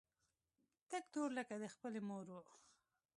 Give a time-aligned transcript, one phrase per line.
[0.89, 2.35] تک تور لکه د خپلې مور و.